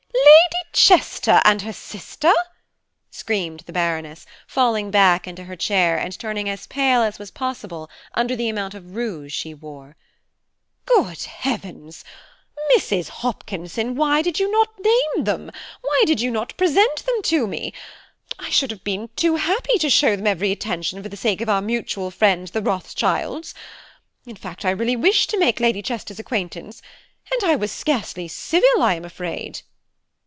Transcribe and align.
"Lady 0.83 0.95
Chester 0.97 1.41
and 1.45 1.61
her 1.61 1.73
sister!" 1.73 2.33
screamed 3.11 3.59
the 3.61 3.73
Baroness, 3.73 4.25
falling 4.47 4.89
back 4.91 5.27
into 5.27 5.43
her 5.45 5.55
chair, 5.55 5.97
and 5.97 6.17
turning 6.17 6.49
as 6.49 6.65
pale 6.67 7.01
as 7.01 7.19
was 7.19 7.29
possible 7.31 7.89
under 8.13 8.35
the 8.35 8.49
amount 8.49 8.73
of 8.73 8.95
rouge 8.95 9.33
she 9.33 9.53
wore. 9.53 9.95
"Good 10.85 11.23
heavens! 11.23 12.03
Mrs. 12.75 13.09
Hopkinson, 13.09 13.95
why 13.95 14.21
did 14.21 14.39
you 14.39 14.49
not 14.51 14.69
name 14.83 15.25
them? 15.25 15.51
why 15.81 16.03
did 16.05 16.19
you 16.19 16.31
not 16.31 16.57
present 16.57 17.05
them 17.05 17.21
to 17.23 17.45
me? 17.47 17.71
I 18.39 18.49
should 18.49 18.71
have 18.71 18.83
been 18.83 19.09
too 19.15 19.35
happy 19.35 19.77
to 19.77 19.89
show 19.89 20.15
them 20.15 20.25
every 20.27 20.51
attention 20.51 21.01
for 21.03 21.09
the 21.09 21.17
sake 21.17 21.41
of 21.41 21.49
our 21.49 21.61
mutual 21.61 22.09
friends 22.11 22.51
the 22.51 22.61
Rothschilds; 22.61 23.53
in 24.25 24.35
fact, 24.35 24.65
I 24.65 24.71
really 24.71 24.95
wished 24.97 25.29
to 25.29 25.39
make 25.39 25.59
Lady 25.59 25.81
Chester's 25.83 26.19
acquaintance, 26.19 26.81
and 27.31 27.43
I 27.49 27.55
was 27.55 27.71
scarcely 27.71 28.27
civil, 28.27 28.81
I 28.81 28.95
am 28.95 29.05
afraid." 29.05 29.61